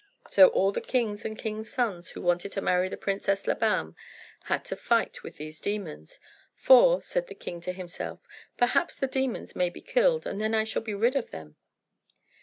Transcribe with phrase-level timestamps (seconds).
[0.31, 3.95] So all the kings and kings' sons who wanted to marry the Princess Labam
[4.45, 6.19] had to fight with these demons;
[6.55, 8.19] "for," said the king to himself,
[8.57, 11.55] "perhaps the demons may be killed, and then I shall be rid of them."